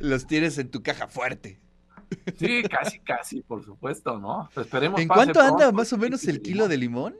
Los 0.00 0.26
tienes 0.26 0.56
en 0.56 0.70
tu 0.70 0.82
caja 0.82 1.06
fuerte. 1.06 1.60
Sí, 2.38 2.62
casi, 2.64 2.98
casi, 3.00 3.40
por 3.42 3.64
supuesto, 3.64 4.18
¿no? 4.18 4.48
Esperemos. 4.56 5.00
¿En 5.00 5.08
cuánto 5.08 5.40
anda 5.40 5.56
pronto, 5.56 5.72
más 5.72 5.92
o 5.92 5.98
menos 5.98 6.26
el 6.26 6.42
kilo 6.42 6.68
de 6.68 6.76
limón? 6.76 7.14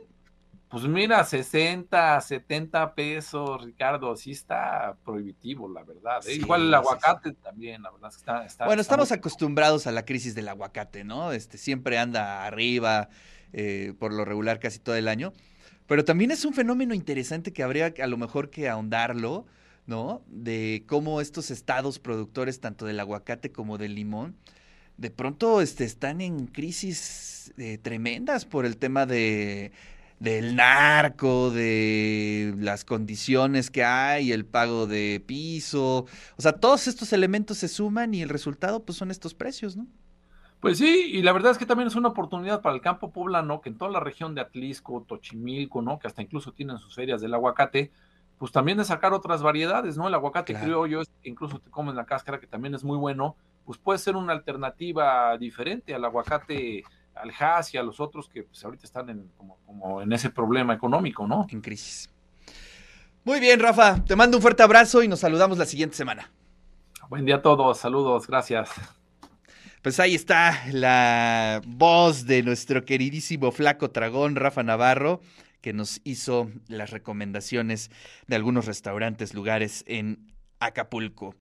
Pues 0.74 0.88
mira, 0.88 1.22
60, 1.22 2.20
70 2.20 2.94
pesos, 2.96 3.62
Ricardo, 3.62 4.16
sí 4.16 4.32
está 4.32 4.96
prohibitivo, 5.04 5.68
la 5.68 5.84
verdad. 5.84 6.18
¿eh? 6.26 6.34
Sí, 6.34 6.40
Igual 6.40 6.62
el 6.62 6.74
aguacate 6.74 7.30
sí, 7.30 7.36
sí. 7.36 7.42
también, 7.44 7.82
la 7.82 7.92
verdad. 7.92 8.10
Está, 8.10 8.44
está, 8.44 8.66
bueno, 8.66 8.82
estamos 8.82 9.04
está 9.04 9.14
acostumbrados 9.14 9.86
a 9.86 9.92
la 9.92 10.04
crisis 10.04 10.34
del 10.34 10.48
aguacate, 10.48 11.04
¿no? 11.04 11.30
Este 11.30 11.58
siempre 11.58 11.96
anda 11.96 12.44
arriba, 12.44 13.08
eh, 13.52 13.94
por 14.00 14.12
lo 14.12 14.24
regular, 14.24 14.58
casi 14.58 14.80
todo 14.80 14.96
el 14.96 15.06
año. 15.06 15.32
Pero 15.86 16.04
también 16.04 16.32
es 16.32 16.44
un 16.44 16.54
fenómeno 16.54 16.92
interesante 16.92 17.52
que 17.52 17.62
habría 17.62 17.94
a 18.02 18.06
lo 18.08 18.16
mejor 18.16 18.50
que 18.50 18.68
ahondarlo, 18.68 19.46
¿no? 19.86 20.22
De 20.26 20.84
cómo 20.88 21.20
estos 21.20 21.52
estados 21.52 22.00
productores, 22.00 22.58
tanto 22.58 22.84
del 22.84 22.98
aguacate 22.98 23.52
como 23.52 23.78
del 23.78 23.94
limón, 23.94 24.36
de 24.96 25.10
pronto 25.10 25.60
este, 25.60 25.84
están 25.84 26.20
en 26.20 26.46
crisis 26.46 27.52
eh, 27.56 27.78
tremendas 27.78 28.44
por 28.44 28.66
el 28.66 28.76
tema 28.76 29.06
de 29.06 29.72
del 30.20 30.56
narco, 30.56 31.50
de 31.50 32.54
las 32.58 32.84
condiciones 32.84 33.70
que 33.70 33.84
hay, 33.84 34.32
el 34.32 34.46
pago 34.46 34.86
de 34.86 35.22
piso, 35.26 36.06
o 36.36 36.42
sea, 36.42 36.52
todos 36.52 36.86
estos 36.86 37.12
elementos 37.12 37.58
se 37.58 37.68
suman 37.68 38.14
y 38.14 38.22
el 38.22 38.28
resultado 38.28 38.84
pues 38.84 38.96
son 38.96 39.10
estos 39.10 39.34
precios, 39.34 39.76
¿no? 39.76 39.86
Pues 40.60 40.78
sí, 40.78 41.10
y 41.12 41.20
la 41.20 41.32
verdad 41.32 41.52
es 41.52 41.58
que 41.58 41.66
también 41.66 41.88
es 41.88 41.94
una 41.94 42.08
oportunidad 42.08 42.62
para 42.62 42.74
el 42.74 42.80
campo 42.80 43.12
poblano, 43.12 43.60
que 43.60 43.68
en 43.68 43.76
toda 43.76 43.90
la 43.90 44.00
región 44.00 44.34
de 44.34 44.40
Atlisco, 44.40 45.04
Tochimilco, 45.06 45.82
¿no? 45.82 45.98
Que 45.98 46.06
hasta 46.06 46.22
incluso 46.22 46.52
tienen 46.52 46.78
sus 46.78 46.94
ferias 46.94 47.20
del 47.20 47.34
aguacate, 47.34 47.90
pues 48.38 48.50
también 48.50 48.78
de 48.78 48.84
sacar 48.84 49.12
otras 49.12 49.42
variedades, 49.42 49.98
¿no? 49.98 50.08
El 50.08 50.14
aguacate 50.14 50.54
claro. 50.54 50.64
criollo, 50.64 51.02
incluso 51.22 51.58
te 51.58 51.70
comen 51.70 51.96
la 51.96 52.06
cáscara, 52.06 52.40
que 52.40 52.46
también 52.46 52.74
es 52.74 52.82
muy 52.82 52.96
bueno, 52.96 53.36
pues 53.64 53.78
puede 53.78 53.98
ser 53.98 54.16
una 54.16 54.32
alternativa 54.32 55.36
diferente 55.38 55.94
al 55.94 56.04
aguacate 56.04 56.82
al 57.14 57.30
Haas 57.38 57.72
y 57.74 57.78
a 57.78 57.82
los 57.82 58.00
otros 58.00 58.28
que 58.28 58.42
pues, 58.42 58.64
ahorita 58.64 58.84
están 58.84 59.08
en, 59.08 59.28
como, 59.36 59.58
como, 59.64 60.02
en 60.02 60.12
ese 60.12 60.30
problema 60.30 60.74
económico, 60.74 61.26
¿no? 61.26 61.46
En 61.48 61.60
crisis. 61.60 62.10
Muy 63.24 63.40
bien, 63.40 63.60
Rafa, 63.60 64.04
te 64.04 64.16
mando 64.16 64.36
un 64.36 64.42
fuerte 64.42 64.62
abrazo 64.62 65.02
y 65.02 65.08
nos 65.08 65.20
saludamos 65.20 65.56
la 65.56 65.64
siguiente 65.64 65.96
semana. 65.96 66.30
Buen 67.08 67.24
día 67.24 67.36
a 67.36 67.42
todos, 67.42 67.78
saludos, 67.78 68.26
gracias. 68.26 68.70
Pues 69.82 70.00
ahí 70.00 70.14
está 70.14 70.62
la 70.72 71.60
voz 71.66 72.26
de 72.26 72.42
nuestro 72.42 72.84
queridísimo 72.84 73.52
flaco 73.52 73.88
dragón, 73.88 74.34
Rafa 74.34 74.62
Navarro, 74.62 75.20
que 75.60 75.72
nos 75.72 76.00
hizo 76.04 76.50
las 76.68 76.90
recomendaciones 76.90 77.90
de 78.26 78.36
algunos 78.36 78.66
restaurantes, 78.66 79.34
lugares 79.34 79.84
en 79.86 80.34
Acapulco. 80.58 81.32